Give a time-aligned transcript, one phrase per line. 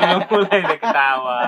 [0.00, 1.40] belum mulai udah ketawa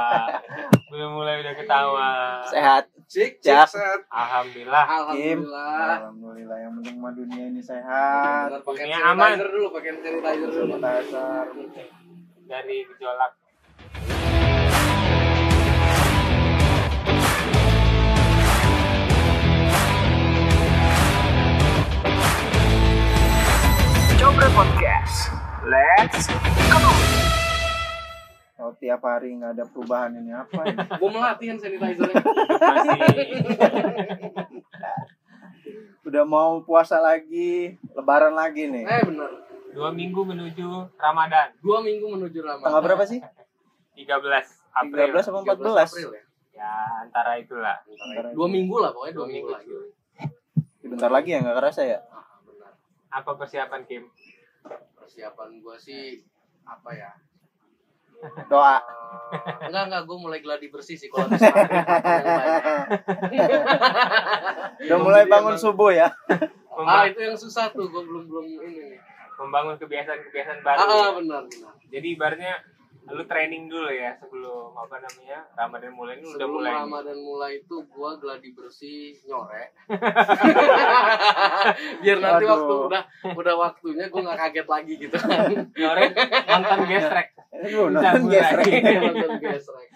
[0.89, 2.09] belum mulai udah ketawa
[2.49, 2.85] Sehat.
[3.13, 4.01] Cik, cik, set.
[4.09, 6.01] alhamdulillah Alhamdulillah.
[6.01, 8.49] Alhamdulillah yang penting mah dunia ini sehat.
[8.65, 9.37] Dunia sanitizer aman.
[9.53, 10.81] dulu, pakai sanitizer dulu.
[10.81, 11.45] Dasar.
[12.49, 13.33] dari gejolak
[24.21, 24.82] Coba podcast.
[25.63, 26.91] Let's go.
[28.59, 30.63] Oh, tiap hari nggak ada perubahan ini apa?
[30.65, 30.75] ya?
[31.01, 32.23] Gue melatihan sanitizernya.
[32.59, 32.99] masih
[36.03, 38.87] Udah mau puasa lagi, lebaran lagi nih.
[38.87, 39.31] Eh benar.
[39.73, 40.69] dua minggu menuju
[41.01, 42.69] Ramadan Dua minggu menuju Ramadan.
[42.69, 43.25] Tanggal berapa sih?
[43.97, 44.05] 13
[44.77, 45.89] April 13 apa 13 14?
[45.89, 46.23] April ya.
[46.53, 49.73] ya antara itulah Bentar, Dua minggu lah pokoknya dua, dua minggu, minggu lagi.
[50.85, 51.99] bentar lagi ya nggak kerasa ya?
[52.07, 52.73] Ah, benar.
[53.09, 54.03] apa persiapan Kim
[55.13, 56.25] Persiapan gua sih
[56.65, 57.13] apa ya?
[58.49, 58.81] Doa.
[58.81, 61.53] Eh, enggak enggak gue mulai gladi bersih sih kalau banyak.
[64.81, 66.09] Udah mulai Jadi bangun subuh ya?
[66.73, 69.01] Ah itu yang susah tuh gue belum belum ini nih.
[69.37, 71.73] membangun kebiasaan-kebiasaan Ah, baru ah, benar benar.
[71.93, 72.55] jadi ibaratnya
[73.03, 77.51] lu training dulu ya sebelum apa namanya Ramadan mulai ini udah Sebelum mulai Ramadan mulai
[77.59, 79.75] itu gua gladi bersih nyore.
[81.99, 82.51] Biar nanti Aduh.
[82.55, 83.03] waktu udah
[83.35, 85.39] udah waktunya gua nggak kaget lagi gitu kan.
[85.73, 86.11] nyorek
[86.87, 88.65] gesrek nonton Cabut gesrek.
[88.65, 88.97] lagi.
[88.99, 89.89] Nonton gesrek.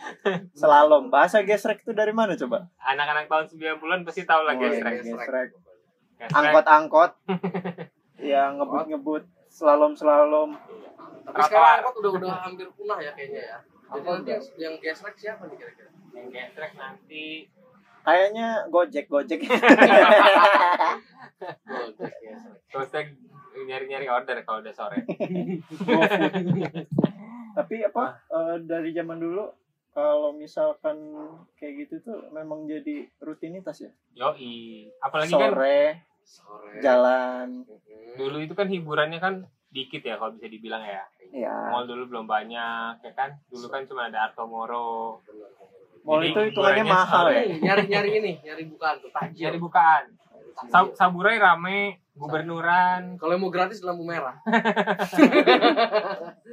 [0.52, 1.04] Slalom.
[1.08, 2.66] Bahasa gesrek itu dari mana coba?
[2.80, 5.02] anak-anak tahun 90-an pasti tahu lah Oh, gesrek iya.
[5.02, 5.26] gesrek.
[5.26, 5.48] Gesrek.
[6.32, 7.10] Angkot-angkot.
[8.18, 9.22] yang ngebut-ngebut
[9.56, 10.52] slalom-slalom.
[11.24, 13.58] Tapi sekarang angkot udah udah hampir punah ya kayaknya ya.
[13.86, 15.90] Jadi nanti yang, yang gesrek siapa nih kira-kira?
[16.16, 17.48] yang gesrek nanti
[18.06, 19.42] Kayaknya Gojek, Gojek.
[22.70, 23.06] Gojek
[23.66, 25.02] nyari-nyari order kalau udah sore
[27.58, 29.48] Tapi apa eh, dari zaman dulu
[29.96, 31.16] kalau misalkan
[31.56, 33.90] kayak gitu tuh memang jadi rutinitas ya.
[34.12, 36.84] yoi apalagi kan Sore Sore.
[36.84, 37.64] jalan.
[38.20, 39.34] Dulu itu kan hiburannya kan
[39.68, 41.52] dikit ya kalau bisa dibilang ya Ya.
[41.68, 45.52] mall dulu belum banyak ya kan dulu kan cuma ada Artomoro Benar.
[46.06, 47.40] Mall itu hitungannya mahal ya.
[47.58, 49.44] Nyari-nyari ini, nyari bukaan tuh tajir.
[49.44, 50.02] jadi bukaan
[50.56, 50.70] Tajir.
[50.70, 54.38] Sa- Saburai rame gubernuran Kalau mau gratis lampu merah.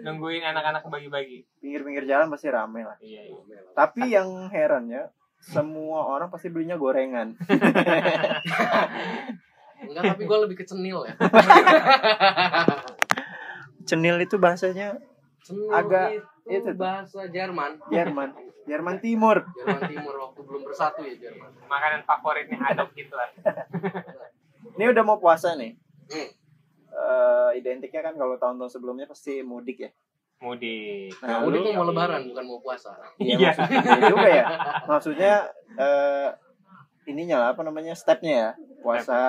[0.04, 2.96] nungguin anak-anak bagi-bagi Pinggir-pinggir jalan pasti rame lah.
[3.00, 3.40] iya iya
[3.72, 5.08] Tapi yang herannya
[5.40, 7.36] semua orang pasti belinya gorengan.
[9.84, 11.12] Enggak, tapi gue lebih ke cenil ya.
[13.94, 14.98] Cenil itu bahasanya
[15.40, 17.78] Cenil Agak- itu, itu bahasa Jerman.
[17.88, 18.34] Jerman.
[18.64, 19.46] Jerman Timur.
[19.54, 21.52] Jerman Timur waktu belum bersatu ya Jerman.
[21.64, 23.30] makanan favoritnya Adolf Hitler
[24.74, 25.78] Ini udah mau puasa nih.
[26.08, 26.30] Hmm.
[26.90, 29.92] Eh, identiknya kan kalau tahun-tahun sebelumnya pasti mudik ya.
[30.40, 32.92] mudik Nah, Mudik lu- tuh mau lebaran bukan mau puasa.
[33.16, 34.46] Iya, maksudnya juga ya.
[34.86, 35.34] Maksudnya
[35.76, 36.30] eh
[37.06, 38.50] ininya lah apa namanya stepnya ya.
[38.80, 39.20] Puasa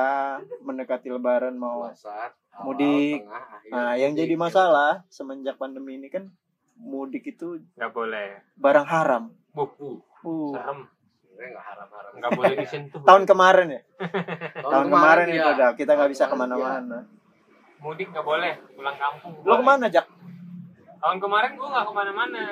[0.60, 1.84] mendekati lebaran mau.
[1.84, 2.32] Puasa.
[2.56, 3.24] Mudik.
[3.24, 3.70] tengah, akhir.
[3.70, 6.30] Nah, yang jadi masalah semenjak pandemi ini kan
[6.74, 9.24] mudik itu nggak boleh barang haram.
[9.50, 10.88] buku Uh, serem
[11.30, 12.12] nggak haram-haram.
[12.14, 13.82] nggak boleh disentuh tahun kemarin ya.
[14.64, 15.36] Tahun, Tahun kemarin iya.
[15.36, 16.98] itu udah kita nggak bisa kemarin, ke mana-mana.
[17.76, 20.06] mudik nggak boleh pulang kampung Lo ke mana Jak?
[20.96, 22.44] tahun kemarin gua nggak ke mana-mana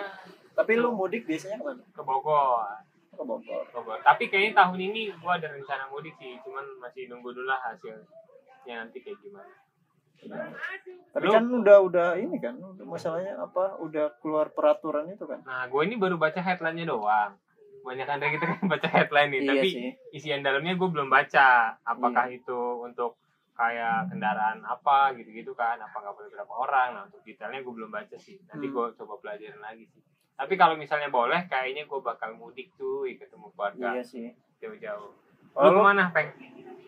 [0.52, 1.82] Tapi lu mudik biasanya ke mana?
[1.88, 2.68] ke Bogor
[3.10, 3.62] Ke Bogor.
[3.72, 3.98] Bogor.
[4.02, 8.04] Tapi kayaknya tahun ini gua ada rencana mudik sih, cuman masih nunggu dulu lah hasilnya
[8.78, 9.48] nanti kayak gimana.
[11.12, 13.76] Tapi Lu- kan udah udah ini kan, udah masalahnya apa?
[13.78, 15.44] Udah keluar peraturan itu kan.
[15.44, 17.36] Nah, gue ini baru baca headline-nya doang.
[17.82, 19.90] Banyak kan kita kan baca headline nih, iya tapi sih.
[20.14, 21.76] isian dalamnya gue belum baca.
[21.84, 23.20] Apakah itu untuk
[23.52, 25.76] kayak kendaraan apa gitu-gitu kan?
[25.76, 26.88] Apa nggak boleh berapa orang?
[26.96, 28.40] Nah, untuk detailnya gue belum baca sih.
[28.48, 28.74] Nanti Hmm.
[28.74, 30.00] gue coba pelajarin lagi sih.
[30.32, 34.32] Tapi kalau misalnya boleh, kayaknya gue bakal mudik tuh, ketemu keluarga Iya sih.
[34.58, 35.12] jauh-jauh.
[35.52, 36.30] Lu ke mana, Peng?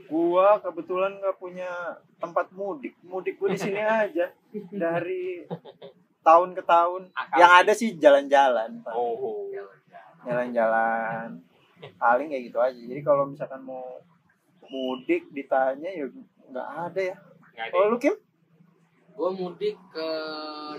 [0.04, 2.94] gua kebetulan nggak punya tempat mudik.
[3.02, 4.30] Mudik gua di sini aja
[4.70, 5.42] dari
[6.22, 7.10] tahun ke tahun.
[7.12, 8.94] Akal Yang ada sih jalan-jalan, Pak.
[8.94, 9.50] Oh,
[10.24, 11.40] Jalan-jalan.
[12.00, 12.80] Paling kayak gitu aja.
[12.80, 14.00] Jadi kalau misalkan mau
[14.64, 16.08] mudik ditanya ya
[16.48, 17.16] nggak ada ya.
[17.58, 17.68] ada.
[17.68, 18.16] Kalau lu Kim?
[19.14, 20.08] Gue mudik ke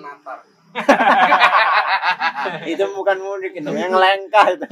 [0.02, 0.44] Natar.
[2.68, 4.68] itu bukan mudik, itu yang ngelengkah itu.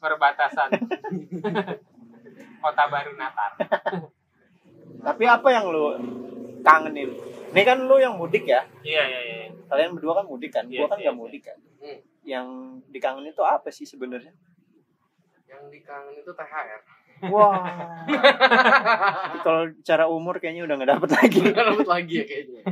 [0.00, 0.70] perbatasan
[2.58, 3.50] kota baru Natal
[5.06, 5.94] Tapi apa yang lu
[6.66, 7.14] kangenin?
[7.54, 8.66] Ini kan lu yang mudik ya.
[8.82, 9.36] iya iya iya
[9.70, 10.66] Kalian berdua kan mudik kan?
[10.66, 11.22] Iya, Gua kan iya, nggak iya.
[11.22, 11.58] mudik kan.
[11.78, 11.98] Hmm.
[12.26, 12.46] Yang
[12.92, 14.34] dikangenin itu apa sih sebenarnya?
[15.48, 16.80] Yang dikangen itu THR.
[17.30, 17.62] Wah.
[19.46, 21.38] Kalau cara umur kayaknya udah nggak dapet lagi.
[21.46, 22.62] Nggak dapet lagi ya kayaknya.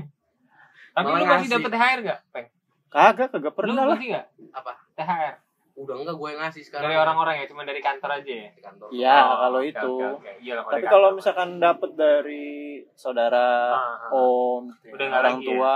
[0.97, 2.47] Tapi Malah lu masih dapet THR gak, Peng?
[2.88, 4.27] kagak kagak Lu pernah lah masih gak?
[4.56, 4.73] Apa?
[4.97, 5.35] THR
[5.76, 6.84] Udah enggak gue yang ngasih sekarang.
[6.84, 8.49] dari orang-orang ya, cuma dari kantor aja ya.
[8.50, 8.87] di kantor.
[8.88, 9.93] Iya, Oh, kalau oke, itu.
[9.93, 10.31] oke, oke.
[10.40, 12.46] Iya tapi kalau misalkan dapet dari
[12.93, 14.11] saudara Ah, ah.
[14.11, 15.46] om Udah orang ya?
[15.46, 15.75] tua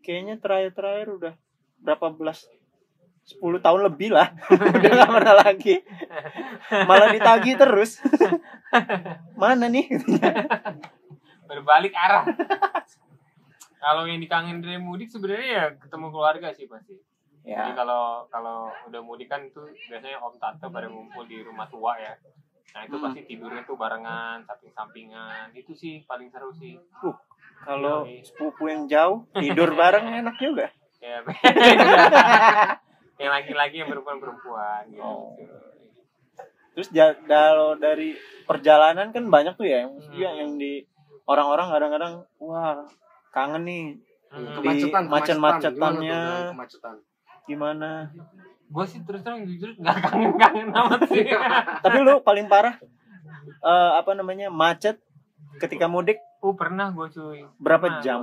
[0.00, 1.34] kayaknya terakhir-terakhir udah
[1.78, 2.48] berapa belas
[3.28, 4.32] 10 tahun lebih lah
[4.80, 5.84] udah nggak pernah lagi
[6.82, 8.00] malah ditagih terus
[9.40, 9.84] mana nih
[11.44, 12.24] berbalik arah.
[13.78, 16.97] kalau yang dikangen dari mudik sebenarnya ya ketemu keluarga sih pasti.
[17.48, 19.56] Jadi ya kalau kalau udah mudik kan itu
[19.86, 22.12] biasanya om tante pada ngumpul di rumah tua ya.
[22.68, 23.04] Nah itu Hmm.
[23.06, 25.50] pasti tidurnya tuh barengan, samping-sampingan.
[25.52, 26.76] Itu sih paling seru sih.
[27.58, 28.22] kalau Yoi.
[28.22, 31.18] sepupu yang jauh tidur bareng enak juga Ya,
[33.18, 35.02] yang laki-laki yang perempuan-perempuan gitu.
[35.02, 35.34] Oh.
[36.70, 36.86] terus
[37.24, 40.14] kalau dari perjalanan kan banyak tuh ya yang Hmm.
[40.14, 40.86] yang, yang di
[41.24, 42.86] orang-orang kadang-kadang wah
[43.28, 43.84] kangen nih
[44.28, 44.44] Hmm.
[44.44, 45.72] Di Kemacetan, macet-macetannya.
[46.04, 46.94] Tuh dengan kemacetan.
[47.48, 48.12] Gimana
[48.68, 51.24] Gue sih terus terang jujur nggak kangen-kangen amat sih.
[51.84, 52.76] tapi lu paling parah
[53.64, 55.00] eh, apa namanya macet
[55.56, 57.48] ketika mudik uh pernah gue cuy.
[57.56, 58.18] berapa Pernah jam.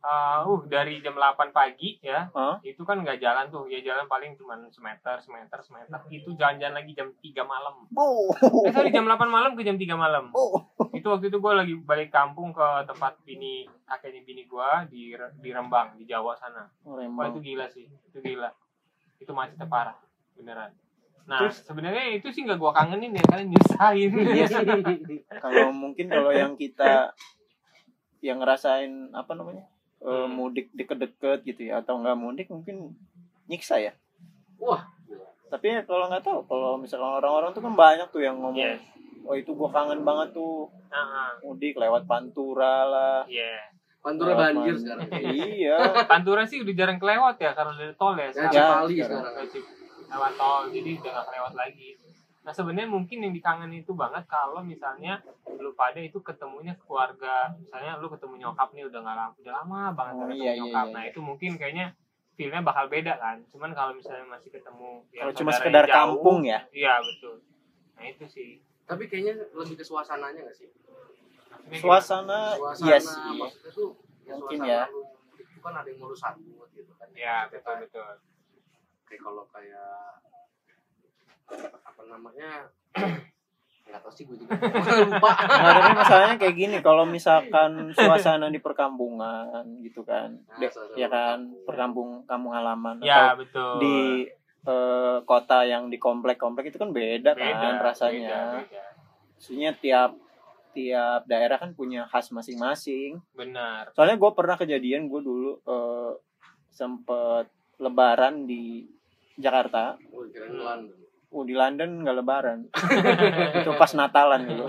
[0.00, 2.32] Uh, uh dari jam 8 pagi ya.
[2.32, 2.56] Hah?
[2.64, 3.68] Itu kan nggak jalan tuh.
[3.68, 6.00] Ya jalan paling cuma semeter, semeter, semeter.
[6.08, 7.84] Itu jalan-jalan lagi jam 3 malam.
[7.92, 8.32] Oh.
[8.64, 10.32] Eh sorry jam 8 malam ke jam 3 malam.
[10.32, 10.56] Oh.
[10.90, 15.02] itu waktu itu gue lagi balik kampung ke tempat bini kakeknya bini gue di
[15.38, 18.50] di Rembang di Jawa sana Oh, wah itu gila sih itu gila
[19.16, 19.96] itu macetnya parah
[20.34, 20.74] beneran
[21.24, 24.66] nah Terus- sebenarnya itu sih nggak gue kangenin ya karena nyusahin Iya sih.
[25.38, 27.14] kalau mungkin kalau yang kita
[28.20, 29.64] yang ngerasain apa namanya
[30.00, 30.28] eh, Hmm.
[30.30, 32.96] mudik deket-deket gitu ya atau nggak mudik mungkin
[33.46, 33.92] nyiksa ya
[34.56, 34.84] Wah,
[35.48, 38.80] tapi ya kalau nggak tahu kalau misalkan orang-orang tuh kan banyak tuh yang ngomong yes
[39.20, 43.70] oh itu gua kangen banget tuh Ah, mudik lewat pantura lah iya
[44.00, 45.06] Pantura lewat banjir Man- sekarang.
[45.54, 48.50] iya Pantura sih udah jarang kelewat ya karena dari tol ya Ya, sekarang.
[48.50, 49.20] Ya, Cipali sekarang.
[49.22, 49.46] sekarang.
[50.10, 51.88] Lewat tol jadi udah gak kelewat lagi
[52.40, 55.20] nah sebenarnya mungkin yang dikangen itu banget kalau misalnya
[55.52, 59.80] lu pada itu ketemunya keluarga misalnya lu ketemu nyokap nih udah nggak lama udah lama
[59.92, 61.10] banget Oh, ketemu iya, iya, nyokap iya, nah iya.
[61.12, 61.86] itu mungkin kayaknya
[62.32, 66.38] feelnya bakal beda kan cuman kalau misalnya masih ketemu yang kalau cuma sekedar jauh, kampung
[66.42, 67.44] ya iya betul
[67.94, 68.50] nah itu sih
[68.82, 70.66] Tapi kayaknya lebih ke suasananya gak sih?
[71.72, 73.90] Suasana Suasana, iya sih maksudnya tuh
[74.24, 74.82] ya Mungkin ya.
[74.88, 75.06] lu
[75.36, 77.06] itu kan ada yang ngurus sambut gitu kan.
[77.06, 77.20] gimana?
[77.20, 78.10] ya betul betul
[79.04, 79.94] Kayak kalau kayak
[81.58, 82.50] apa namanya?
[83.90, 84.54] Nggak tahu sih gue juga
[85.10, 85.30] lupa.
[85.34, 91.50] Nggak, tapi masalahnya kayak gini kalau misalkan suasana di perkampungan gitu kan suasana ya kan
[91.66, 93.72] perkampung kampung halaman ya atau betul.
[93.82, 94.30] di
[94.62, 98.62] eh, kota yang di komplek-komplek itu kan beda, beda kan rasanya.
[98.62, 98.84] beda, beda.
[99.34, 100.10] maksudnya tiap
[100.70, 103.18] tiap daerah kan punya khas masing-masing.
[103.34, 103.90] Benar.
[103.90, 106.12] Soalnya gue pernah kejadian gue dulu eh,
[106.70, 107.50] sempet
[107.82, 108.86] lebaran di
[109.34, 109.98] Jakarta.
[110.14, 110.28] Oh
[111.30, 112.58] uh, di London nggak lebaran.
[113.62, 114.66] Itu pas Natalan dulu.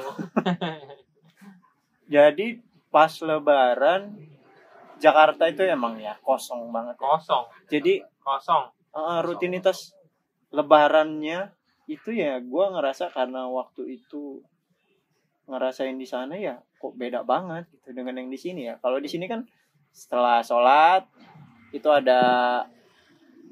[2.13, 2.59] Jadi
[2.91, 4.11] pas lebaran
[5.01, 7.01] Jakarta itu emang ya kosong banget ya.
[7.01, 7.43] kosong.
[7.73, 8.69] Jadi kosong.
[8.93, 9.97] eh, rutinitas
[10.53, 11.49] lebarannya
[11.89, 14.45] itu ya gue ngerasa karena waktu itu
[15.49, 18.77] ngerasain di sana ya kok beda banget gitu dengan yang di sini ya.
[18.77, 19.41] Kalau di sini kan
[19.89, 21.09] setelah sholat
[21.73, 22.21] itu ada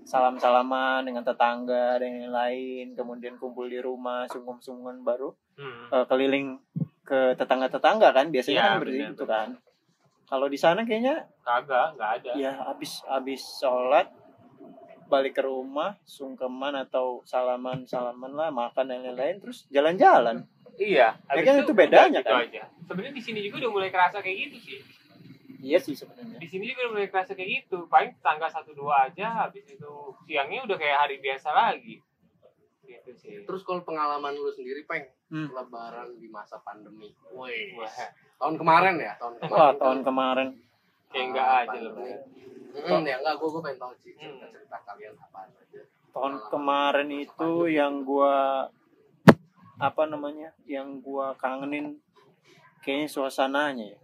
[0.09, 5.91] salam-salaman dengan tetangga dan yang lain kemudian kumpul di rumah sungkem-sungkem baru Hmm.
[5.91, 6.55] eh, keliling
[7.03, 8.29] ke tetangga-tetangga kan.
[8.29, 9.47] Biasanya Iya, kan benar, gitu kan.
[10.23, 12.31] Kalau di sana kayaknya kagak nggak ada.
[12.33, 14.07] ya habis habis sholat
[15.05, 20.45] balik ke rumah sungkeman atau salaman salaman lah makan dan lain-lain terus jalan-jalan.
[20.77, 22.45] Iya, Ya kan itu bedanya, gitu kan?
[22.87, 24.79] Sebenarnya di sini juga udah mulai kerasa kayak gitu sih.
[25.59, 27.85] Iya sih sebenarnya Di sini juga udah mulai kerasa kayak gitu.
[27.85, 29.91] Paling tanggal satu dua aja, habis itu
[30.23, 31.99] siangnya udah kayak hari biasa lagi.
[32.81, 33.45] Gitu sih.
[33.45, 35.45] terus kalau pengalaman lu sendiri peng Hmm.
[35.47, 37.77] lebaran di masa pandemi woi
[38.35, 40.47] tahun kemarin ya tahun kemarin wah tahun kemarin
[41.05, 41.93] kayak enggak Ah, aja loh.
[41.93, 42.11] pandemi.
[42.81, 44.25] Hmm, ya enggak gue gue pengen tahu sih Hmm.
[44.33, 48.37] cerita cerita kalian apa aja tahun kemarin itu yang gua
[49.77, 52.01] apa namanya yang gua kangenin
[52.81, 53.99] kayaknya suasananya ya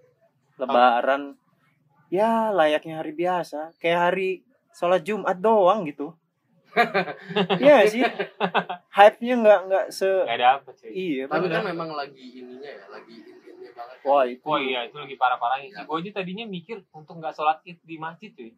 [0.55, 1.33] lebaran
[2.07, 4.29] ya layaknya hari biasa kayak hari
[4.71, 6.13] sholat jumat doang gitu
[7.57, 8.03] Iya sih
[8.89, 10.89] hype-nya nggak nggak se Enggak dapet sih.
[10.91, 11.55] iya tapi bener.
[11.55, 15.67] kan memang lagi ininya ya lagi intinya banget wah itu Oh iya, itu lagi parah-parahnya
[15.71, 15.81] sih.
[15.81, 18.51] Gue aja tadinya mikir untuk nggak sholat id di masjid cuy.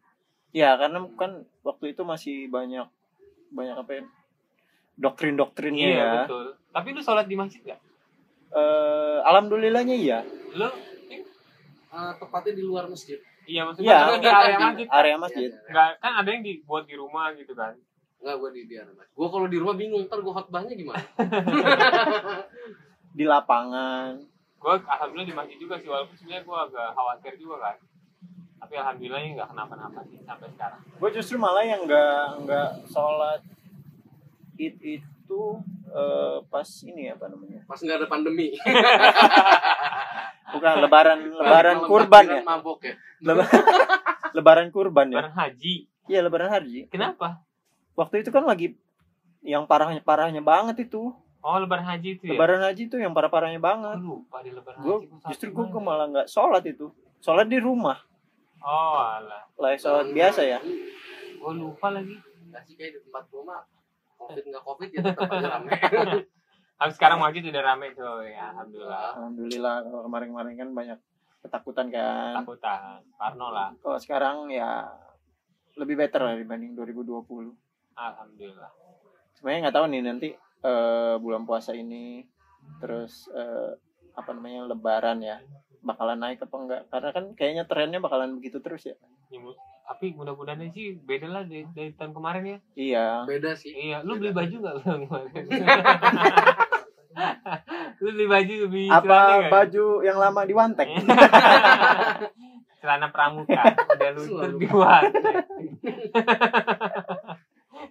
[0.50, 1.30] ya karena kan
[1.62, 2.90] waktu itu masih banyak
[3.50, 4.02] banyak apa ya
[4.96, 6.44] doktrin-doktrinnya Iya, ya betul.
[6.68, 7.80] Tapi lu sholat di masjid nggak?
[8.50, 10.18] Eh, alhamdulillahnya iya
[10.52, 10.66] Lu
[11.88, 13.16] Eh, tepatnya di luar masjid
[13.48, 13.98] Iya maksudnya Iya.
[14.04, 14.86] kan di area masjid.
[14.92, 15.48] area masjid.
[15.64, 17.72] Enggak kan ada yang dibuat di rumah gitu kan.
[18.18, 19.10] Enggak, gue di di area masjid.
[19.10, 21.00] Gue kalau di rumah bingung, ntar gue khotbahnya gimana?
[23.10, 24.20] di lapangan
[24.58, 27.76] Gue alhamdulillah di masjid juga sih walaupun sebenarnya gue agak khawatir juga kan.
[28.58, 30.80] Tapi alhamdulillahnya nggak kenapa-napa sih sampai sekarang.
[30.84, 33.40] gue justru malah yang nggak nggak sholat
[34.56, 35.40] id itu
[35.88, 38.52] eh, pas ini apa namanya Pas nggak ada pandemi.
[40.50, 42.94] bukan lebaran lebaran kurban ya Mabok ya.
[43.20, 43.50] Leba-
[44.36, 45.74] lebaran kurban ya Bareng haji.
[46.04, 47.42] iya lebaran haji Kenapa?
[47.92, 48.74] waktu itu kan lagi
[49.40, 52.34] yang parahnya parahnya banget itu Oh lebaran haji itu ya?
[52.34, 55.06] lebaran haji itu yang parah parahnya banget lupa di lebaran gue haji.
[55.06, 55.78] gua saat justru gue mana?
[55.80, 56.86] malah nggak sholat itu
[57.18, 57.98] sholat di rumah
[58.58, 59.46] Oh alah.
[59.52, 60.58] lah sholat biasa ya
[61.38, 62.18] Gue lupa lagi.
[62.44, 63.62] Nggak sih kayak di tempat gue mah.
[64.16, 65.70] Covid nggak covid ya tetap aja rame.
[66.78, 69.10] Tapi sekarang masjid udah rame tuh ya alhamdulillah.
[69.12, 70.98] alhamdulillah kalau kemarin-kemarin kan banyak
[71.40, 73.02] ketakutan kan Takutan.
[73.14, 73.74] Parno lah.
[73.76, 74.86] kalau sekarang ya
[75.74, 77.50] lebih better lah dibanding 2020
[77.92, 78.70] Alhamdulillah.
[79.32, 80.28] sebenarnya nggak tahu nih nanti
[80.60, 82.22] eh, bulan puasa ini
[82.78, 83.74] terus eh,
[84.12, 85.38] apa namanya lebaran ya
[85.80, 88.94] bakalan naik apa enggak karena kan kayaknya trennya bakalan begitu terus ya
[89.28, 89.36] Ya,
[89.84, 92.58] tapi mudah-mudahan sih beda lah dari, dari tahun kemarin ya.
[92.74, 93.68] iya Beda sih.
[93.70, 95.44] Iya, lu beli baju gak lu kemarin?
[98.02, 100.88] Lu beli baju lebih apa baju yang lama di Wantek
[102.78, 103.58] celana pramuka
[103.90, 105.34] udah luntur di Wantek.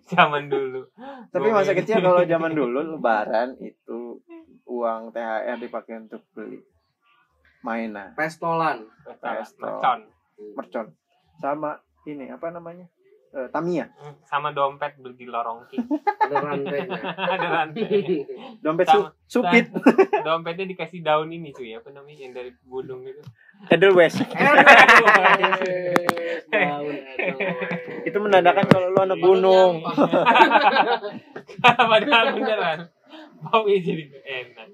[0.07, 0.87] Zaman dulu.
[1.31, 4.23] tapi masa kecil kalau zaman dulu lebaran itu
[4.67, 6.63] uang THR dipakai untuk beli
[7.63, 8.87] mainan Pestolan.
[9.19, 9.67] Pesto.
[9.67, 9.99] Mercon.
[10.55, 10.87] mercon
[11.43, 12.87] sama ini apa namanya
[13.37, 13.85] Eh, Tamiya
[14.25, 15.77] sama dompet beli di lorong ki.
[16.01, 16.89] Ada rantainya.
[17.37, 18.25] Ada rantai.
[18.65, 19.69] dompet su- supit
[20.25, 23.21] Dompetnya dikasih daun ini cuy, apa namanya yang dari gunung itu.
[23.69, 24.57] Edelweiss Daun
[26.49, 28.09] Edelweiss.
[28.09, 29.85] itu menandakan kalau lu anak gunung
[31.61, 32.79] Padahal beneran.
[33.39, 34.69] Baunya jadi enak.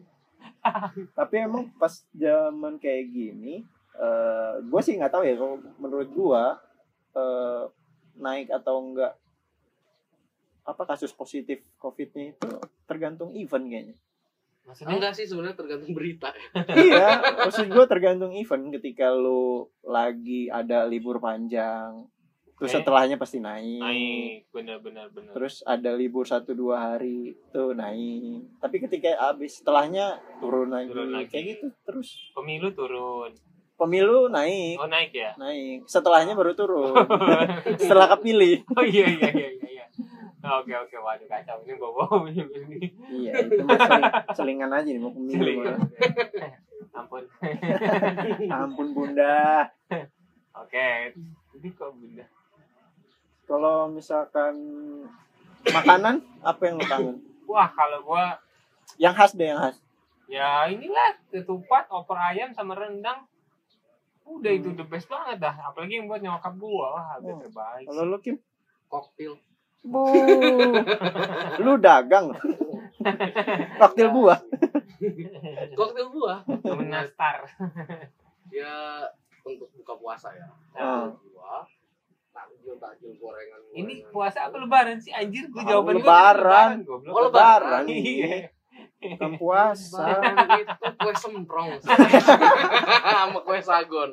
[1.12, 6.44] tapi emang pas zaman kayak gini eh gue sih nggak tahu ya kalau menurut gue
[7.14, 7.64] eh,
[8.16, 9.14] naik atau enggak
[10.64, 12.50] apa kasus positif covidnya itu
[12.84, 13.98] tergantung event kayaknya
[14.64, 16.32] Maksudnya Enggak sih sebenarnya tergantung berita.
[16.80, 22.08] iya maksud gue tergantung event ketika lu lagi ada libur panjang
[22.54, 22.80] terus Eh.
[22.80, 25.36] setelahnya pasti naik, naik bener-bener bener.
[25.36, 31.12] terus ada libur satu dua hari tuh naik tapi ketika habis setelahnya turun lagi, Turun
[31.12, 31.28] lagi.
[31.28, 33.36] kayak gitu terus Pemilu turun.
[33.84, 35.32] Pemilu naik Oh naik ya?
[35.36, 36.96] naik setelahnya baru turun
[37.82, 39.70] setelah kepilih oh iya iya iya iya.
[39.70, 39.86] iya.
[40.44, 42.92] Oke oke waduh kacau ini bawa pemilu ini.
[43.10, 45.80] iya itu mah seling- selingan aja nih mau pemilu mah.
[46.94, 47.24] Ampun.
[48.60, 49.66] ampun bunda
[50.54, 51.16] Oke.
[51.50, 52.26] Jadi kok bunda?
[53.44, 54.56] kalau misalkan
[55.66, 58.40] makanan apa yang lu kangen Wah kalau gua
[58.96, 59.80] yang khas deh yang khas
[60.26, 63.28] ya inilah ketupat, opor ayam sama rendang.
[64.24, 65.56] Udah itu the best banget dah.
[65.68, 66.88] Apalagi yang buat nyokap gua.
[66.94, 67.40] Wah, udah Oh.
[67.40, 67.86] terbaik.
[67.86, 68.36] kalau lu Kim
[68.88, 69.34] Koktil.
[69.84, 70.00] Bu,
[71.64, 72.32] lu dagang
[73.76, 74.40] koktil buah
[75.76, 76.40] Koktil buah.
[76.64, 77.44] Temen nastar.
[78.48, 79.02] Ya
[79.42, 80.46] untuk buka puasa ya.
[80.72, 81.10] Ah.
[81.10, 81.66] Buah.
[82.30, 83.60] Takjil takjil gorengan.
[83.74, 84.14] Ini gorengan.
[84.14, 85.50] puasa apa lebaran sih anjir?
[85.50, 86.70] Gua jawaban gua tadi lebaran.
[86.86, 88.53] Oh, lebaran Iya.
[89.16, 90.20] bukan puasa.
[90.60, 91.70] Itu kue semprong.
[93.14, 94.10] Sama kue sagon.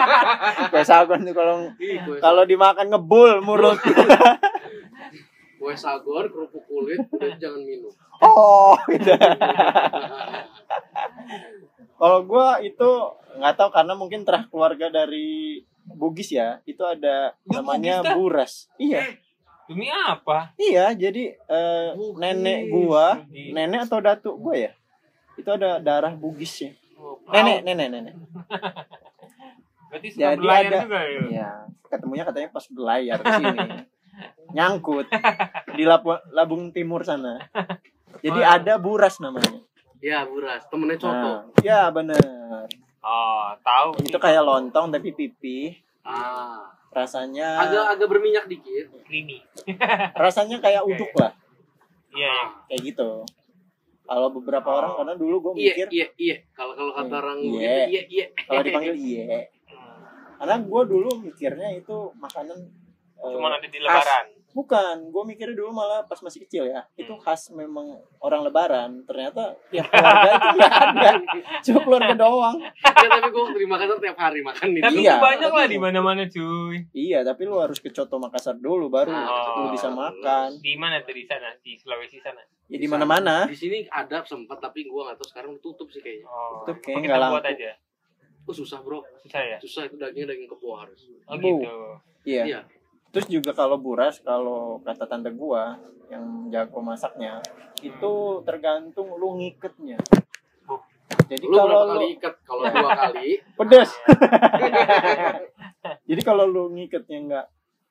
[0.72, 3.78] kayak sagon tuh kalau kue, kalau dimakan ngebul mulut.
[5.60, 7.92] Kue sagon kerupuk kulit udah jangan minum.
[8.20, 9.16] oh gitu.
[11.96, 12.90] kalau gua itu
[13.40, 18.52] nggak tahu karena mungkin terah keluarga dari Bugis ya itu ada Lu namanya Bugis, buras.
[18.76, 19.16] Iya
[19.70, 20.50] Demi apa?
[20.56, 21.38] iya jadi
[21.94, 22.18] Bugis.
[22.18, 23.54] nenek gua Bugis.
[23.54, 24.72] nenek atau datuk gua ya
[25.36, 28.14] itu ada darah Bugisnya Oh, nenek nenek nenek
[29.86, 31.20] Berarti suka Jadi berlayar ada- juga ya?
[31.24, 31.48] Iya,
[31.84, 33.58] ketemunya katanya pas berlayar ke sini.
[34.50, 35.06] Nyangkut
[35.72, 37.42] di Labu- Labung Timur sana.
[38.20, 38.54] Jadi Oh.
[38.54, 39.58] ada buras namanya.
[39.98, 40.62] Ya, buras.
[40.70, 41.10] Temennya coto.
[41.10, 42.22] Nah, ya bener.
[43.00, 43.98] Oh, tahu.
[44.00, 45.74] Itu kayak lontong tapi pipih.
[46.00, 46.70] Ah.
[46.90, 48.90] Rasanya Agak agak berminyak dikit.
[49.04, 49.38] creamy.
[50.18, 51.30] rasanya kayak uduk lah,
[52.10, 52.34] Iya, iya.
[52.66, 53.10] kayak gitu.
[54.02, 54.76] Kalau beberapa Oh.
[54.76, 56.36] orang karena dulu gue Iya, mikir iya, iya.
[56.50, 57.46] Kalau kalau kata orang Iya.
[57.46, 58.26] gitu, iya, iya.
[58.42, 59.22] kalau dipanggil iya.
[59.64, 60.02] Hmm.
[60.36, 62.58] Karena gue dulu mikirnya itu makanan
[63.16, 64.26] eh, Cuman ada di lebaran.
[64.50, 66.82] Bukan, gue mikirnya dulu malah pas masih kecil ya.
[66.94, 67.20] Itu Hmm.
[67.20, 67.86] khas memang
[68.18, 68.90] orang lebaran.
[69.04, 71.10] Ternyata ya keluarga itu nggak ada.
[71.64, 72.56] Cuma keluarga doang.
[72.58, 75.14] ya tapi gue terima kasih tiap hari makan itu Tapi Iya.
[75.16, 76.76] banyak lah di mana-mana cuy.
[76.90, 79.62] Iya, tapi lu harus ke Coto Makassar dulu baru Oh.
[79.62, 80.50] lu bisa makan.
[80.56, 81.54] Di mana tuh di sana?
[81.56, 82.42] Di Sulawesi sana.
[82.66, 83.46] Ya di mana-mana.
[83.46, 86.62] di sini ada sempat tapi gue nggak tahu sekarang tutup sih kayaknya Oh.
[86.62, 87.70] Itu kayaknya kita nggak buat aja.
[88.42, 89.58] oh susah bro Susah ya?
[89.58, 91.70] susah itu dagingnya daging kebo harus Oh gitu.
[92.24, 92.42] Iya.
[92.44, 92.60] iya
[93.10, 95.74] Terus juga kalau buras, kalau kata tante gua
[96.06, 97.42] yang jago masaknya,
[97.80, 98.12] itu
[98.42, 99.98] tergantung lu ngiketnya.
[101.26, 103.90] Jadi lu berapa kalau kali lu ikat kalau dua kali pedes.
[106.08, 107.46] Jadi kalau lu ngiketnya nggak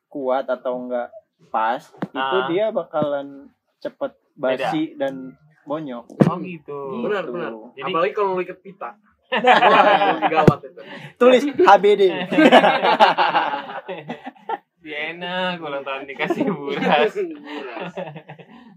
[0.07, 1.07] kuat atau nggak
[1.47, 2.47] pas, itu Ah.
[2.47, 3.47] dia bakalan
[3.77, 6.07] cepet basi dan bonyok.
[6.25, 7.03] Oh gitu.
[7.03, 7.31] benar Gitu.
[7.33, 8.91] benar Jadi- apalagi kalau lu ikat pita
[9.29, 10.81] Wah, gawat itu
[11.15, 12.01] Tulis HBD.
[14.79, 17.11] Dia enak ulang tahun dikasih buras.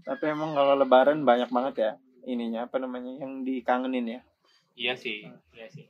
[0.03, 1.91] Tapi emang kalau lebaran banyak banget ya
[2.23, 4.21] ininya apa namanya yang dikangenin ya.
[4.73, 5.85] iya sih, iya sih.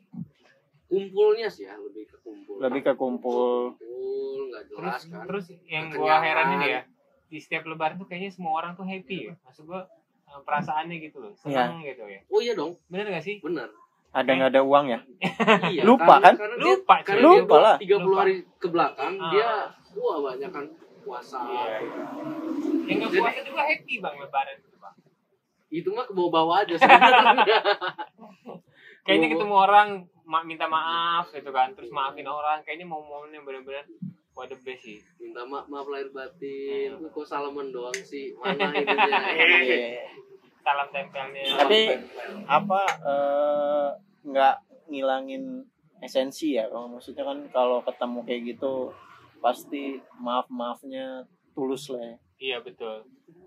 [0.84, 3.74] kumpulnya sih ya lebih ke kumpul Lebih ke kumpul.
[3.74, 5.96] kumpul nggak Terus jelas kan terus yang Kekenyangan.
[5.96, 6.82] gua heran ini ya,
[7.27, 9.34] di setiap lebaran tuh kayaknya semua orang tuh happy ya.
[9.39, 9.88] Maksud gua
[10.25, 12.20] eh, perasaannya gitu loh, senang gitu ya.
[12.27, 13.38] oh iya dong Bener gak sih?
[13.39, 13.70] benar
[14.12, 15.00] Ada nggak ada uang ya?
[15.72, 16.34] iya, Lupa, kan?
[16.36, 17.34] karena Lupa, dia, karena cuy.
[17.39, 17.75] Lupa lah.
[17.77, 18.17] dia 30 Lupa.
[18.20, 19.32] hari ke belakang Ah.
[19.32, 19.50] dia
[19.95, 20.65] wah banyak kan
[21.00, 21.77] puasa Iya.
[22.85, 24.95] Yang gak Jadi- puasa juga happy bang lebaran itu bang.
[25.69, 27.59] itu mah ke bawah-bawah aja sebenarnya
[29.03, 29.88] Kayaknya ketemu orang
[30.23, 32.63] ma- minta maaf gitu kan, terus maafin orang.
[32.63, 33.83] Kayaknya mau momen yang bener-bener
[34.31, 34.97] wah the best sih.
[35.19, 37.05] minta maaf maaf lahir batin Hmm.
[37.05, 38.71] kok salaman doang sih mana
[39.59, 40.07] Iya.
[40.57, 41.43] Salam tempelnya.
[41.59, 41.91] Tapi
[42.47, 43.88] apa eh,
[44.23, 44.55] nggak
[44.88, 45.67] ngilangin
[46.00, 46.65] esensi ya?
[46.65, 48.88] Kalau maksudnya kan kalau ketemu kayak gitu
[49.43, 52.15] pasti maaf maafnya tulus lah ya.
[52.39, 53.03] Iya betul.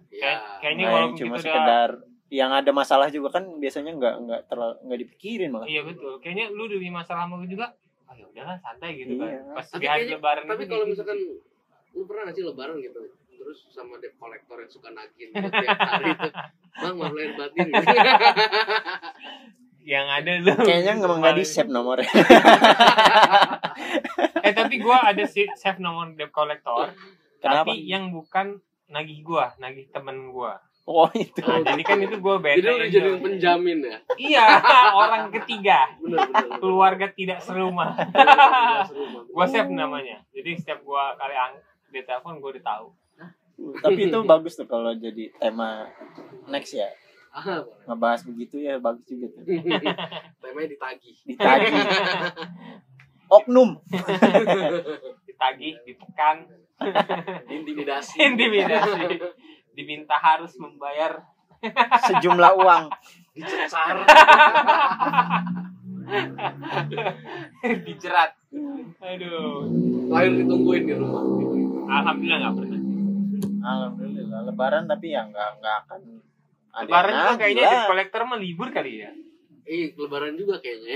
[0.06, 1.90] ya Kayak, kayaknya yang walaupun cuma gitu udah sekedar
[2.26, 5.66] yang ada masalah juga kan biasanya nggak nggak terlalu nggak dipikirin malah.
[5.66, 6.12] Iya betul.
[6.20, 7.66] Kayaknya lu udah punya masalah sama gue juga.
[8.06, 9.40] Oh ya udahlah santai gitu Iya.
[9.42, 9.56] kan.
[9.56, 11.18] Pas tapi di hari kayaknya lebaran tapi kalau misalkan
[11.96, 13.00] lu pernah nggak sih lebaran gitu
[13.36, 16.28] terus sama debt collector yang suka nagih buat tiap hari itu
[16.74, 17.66] bang maaf lahir batin
[19.86, 20.50] yang ada lu.
[20.50, 22.10] Kayaknya emang nggak di save nomornya.
[24.46, 26.90] Eh tapi gua ada si save nomor debt collector.
[27.42, 27.66] Kenapa?
[27.70, 30.58] Tapi yang bukan nagih gua, nagih temen gua.
[30.86, 31.42] Oh itu.
[31.42, 32.62] Nah, jadi kan itu gua bete.
[32.62, 34.44] jadi lu dijadiin penjamin ya Iya,
[35.02, 35.90] orang ketiga.
[35.98, 36.58] bener bener bener.
[36.62, 37.98] Keluarga tidak serumah.
[39.34, 40.22] Gua save namanya.
[40.30, 41.58] Jadi setiap gua kali ang
[41.90, 42.86] dia telepon gua udah tahu.
[43.82, 45.90] Tapi itu bagus tuh kalau jadi tema
[46.46, 46.86] next ya.
[47.36, 47.84] Ah boleh.
[47.84, 49.44] Ngebahas begitu ya bagus juga tuh.
[50.40, 51.72] temanya ditagih Ditagih.
[53.36, 53.76] Oknum.
[55.28, 56.48] Ditagih, ditekan,
[57.50, 59.20] intimidasi intimidasi.
[59.76, 61.20] Diminta harus membayar
[62.08, 62.84] Sejumlah uang.
[63.36, 64.00] dicecar
[67.84, 68.32] dijerat.
[69.02, 69.68] Aduh.
[70.08, 71.20] lahir ditungguin di rumah
[71.86, 72.80] Alhamdulillah nggak pernah.
[73.66, 76.00] Alhamdulillah lebaran tapi ya nggak nggak akan
[76.78, 77.72] Lebaran juga kayaknya lah.
[77.72, 79.10] debt collector mah libur kali ya.
[79.64, 80.94] eh lebaran juga kayaknya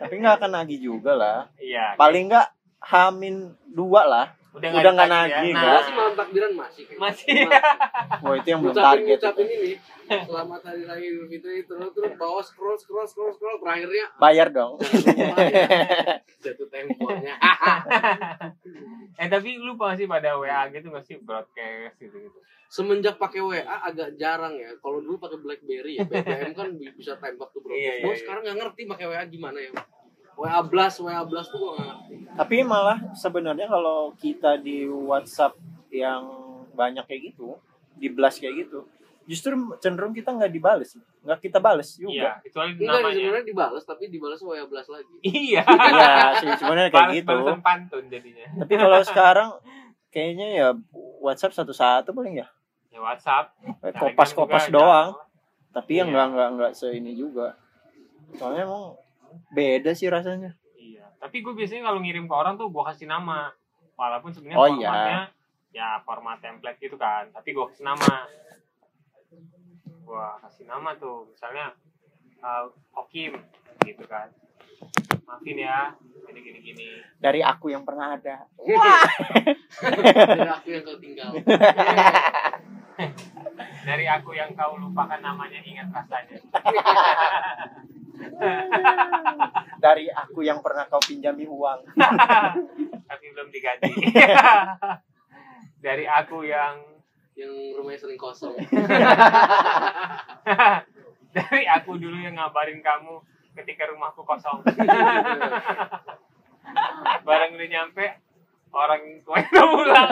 [0.00, 1.94] tapi nggak akan nagih juga lah Iya.
[1.94, 2.48] paling nggak
[2.80, 3.34] hamin
[3.66, 5.40] dua lah Udah udah nggak ditagih nagih, ya.
[5.40, 5.80] Gua nggak?
[5.80, 6.82] sih malam takbiran masih.
[6.84, 7.00] Kayaknya.
[7.00, 7.32] Masih.
[8.22, 9.08] wah itu yang belum target.
[9.16, 9.72] ngucapin ini.
[10.12, 13.56] Selamat hari raya idul fitri terus terus bawa scroll scroll scroll scroll.
[13.64, 14.76] Terakhirnya bayar dong.
[15.08, 15.32] Ya
[16.44, 17.34] jatuh temponya.
[19.12, 21.16] Eh tapi lu lupa sih pada WA gitu nggak sih?
[21.20, 22.38] Broadcast gitu gitu.
[22.72, 24.72] semenjak pakai WA agak jarang ya.
[24.80, 26.04] Kalau dulu pakai BlackBerry ya.
[26.08, 28.20] BBM kan bi- bisa tembak tuh Iya, iya, Gua iya.
[28.20, 29.72] sekarang nggak ngerti pakai WA gimana ya
[30.42, 35.54] WA blast WA blast tuh gua nggak ngerti tapi malah sebenarnya kalau kita di WhatsApp
[35.88, 36.26] yang
[36.72, 37.54] banyak kayak gitu
[37.94, 38.88] di blast kayak gitu
[39.22, 43.14] justru cenderung kita nggak dibales nggak kita bales Iya, juga kecuali enggak namanya.
[43.14, 45.62] sebenarnya dibalas tapi dibalas WA blast lagi Iya.
[45.88, 48.46] iya sih sebenarnya kayak Balas- gitu pantun jadinya.
[48.58, 49.48] tapi kalau sekarang
[50.08, 50.68] kayaknya ya
[51.20, 52.48] WhatsApp satu-satu paling ya
[52.88, 53.56] Ya WhatsApp.
[53.80, 55.14] Eh, kopas-kopas doang
[55.70, 56.12] tapi yang Iya.
[56.12, 57.54] nggak nggak nggak seini juga
[58.34, 58.98] soalnya emang
[59.50, 61.06] beda sih rasanya Iya.
[61.16, 63.54] Tapi gue biasanya kalau ngirim ke orang tuh gue kasih nama.
[63.94, 64.90] Walaupun sebenarnya Oh, iya.
[64.90, 65.20] formatnya
[65.72, 67.30] ya format template gitu kan.
[67.30, 68.26] Tapi gue kasih nama.
[70.02, 71.30] Gue kasih nama tuh.
[71.30, 71.70] Misalnya
[72.40, 72.66] uh,
[72.98, 73.38] Okim
[73.82, 74.28] gitu kan.
[75.22, 75.94] Maafin ya.
[76.22, 76.86] Gini gini gini.
[77.20, 78.46] dari aku yang pernah ada
[79.76, 81.28] dari aku yang kau tinggal
[83.82, 86.38] Dari aku yang kau lupakan namanya ingat rasanya.
[89.84, 91.80] dari aku yang pernah kau pinjami uang.
[93.10, 93.92] Tapi belum diganti.
[95.86, 96.78] dari aku yang
[97.32, 98.54] yang rumahnya sering kosong.
[101.32, 103.24] Dari aku dulu yang ngabarin kamu
[103.56, 104.60] ketika rumahku kosong.
[107.26, 108.04] Bareng udah nyampe
[108.72, 110.08] orang tua udah pulang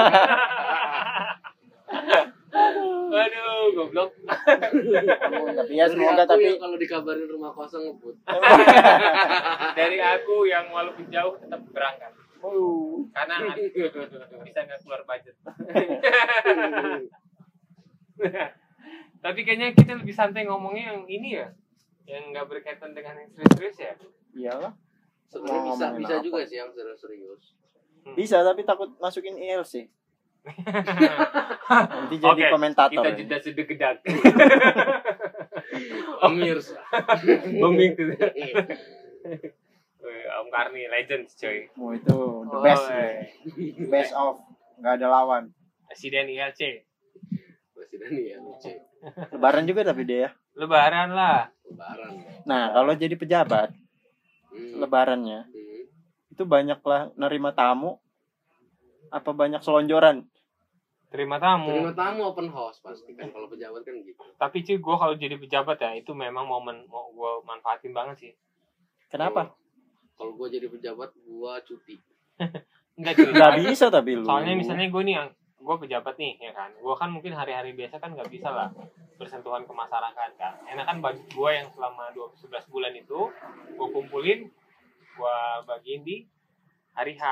[2.51, 4.11] aduh goblok.
[4.27, 8.17] Tapi ya semoga aku tapi yang kalau dikabarin rumah kosong ngebut.
[9.79, 12.13] Dari aku yang walaupun jauh tetap berangkat.
[12.41, 13.05] Oh.
[13.13, 13.53] karena
[14.41, 15.37] bisa nggak keluar budget.
[19.21, 21.53] Tapi kayaknya kita lebih santai ngomongnya yang ini ya.
[22.09, 23.93] Yang nggak berkaitan dengan yang serius-serius ya.
[24.33, 24.73] Iyalah.
[25.29, 26.25] Sebenarnya bisa bisa apa?
[26.25, 27.53] juga sih yang serius-serius.
[28.17, 29.93] Bisa tapi takut masukin ILC
[31.71, 32.93] nanti jadi Oke, komentator.
[32.97, 33.97] kita jeda sedegedak.
[37.53, 38.07] Booming tuh
[40.01, 41.69] Wih, Om Karni legends coy.
[41.75, 43.13] Oh itu the best Oi.
[43.87, 44.41] best of.
[44.77, 45.53] Nggak ada lawan.
[45.85, 46.87] Presiden ILC
[47.71, 48.71] presiden ya lucu
[49.31, 50.31] lebaran juga tapi dia ya?
[50.55, 51.49] Lebaran lah.
[51.65, 52.13] Lebaran.
[52.45, 53.73] Nah kalau jadi pejabat
[54.51, 54.83] Hmm.
[54.83, 55.87] lebarannya Hmm.
[56.29, 58.03] itu banyak lah nerima tamu
[59.09, 60.27] apa banyak selonjoran
[61.11, 61.75] terima tamu.
[61.75, 63.29] Terima tamu open house pasti kan.
[63.35, 64.23] Kalau pejabat kan gitu.
[64.39, 68.33] Tapi cuy gue kalau jadi pejabat ya itu memang momen mau gue manfaatin banget sih.
[69.11, 69.51] Kenapa?
[70.15, 71.97] Kalau gue jadi pejabat gue cuti.
[72.99, 74.25] Enggak cuy nggak bisa tapi lu.
[74.25, 75.29] Soalnya misalnya gue nih yang
[75.61, 76.71] gue pejabat nih ya kan.
[76.79, 78.71] Gue kan mungkin hari-hari biasa kan nggak bisa lah
[79.19, 80.55] bersentuhan ke masyarakat kan.
[80.71, 83.21] Enak kan bagi gue yang selama 12 11 bulan itu
[83.75, 84.47] gue kumpulin
[85.21, 86.25] gue bagiin di
[86.95, 87.25] hari H